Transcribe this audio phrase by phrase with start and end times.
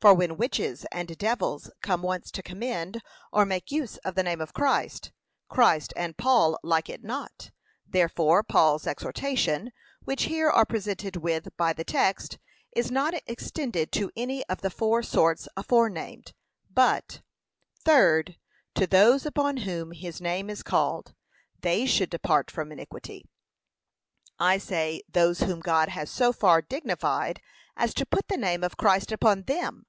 [0.00, 4.40] For when witches and devils come once to commend, or make use of the name
[4.40, 5.12] of Christ,
[5.48, 7.52] Christ and Paul like it not;
[7.86, 9.70] therefore Paul's exhortation,
[10.02, 12.38] which here are presented with by the text,
[12.74, 16.32] is not extended to any of the four sorts aforenamed,
[16.68, 17.22] but,
[17.84, 18.34] Third,
[18.74, 21.14] To those upon whom his name is called,
[21.60, 23.24] they should depart from iniquity.
[24.40, 27.40] I say those whom God has so far dignified,
[27.76, 29.86] as to put the name of Christ upon them.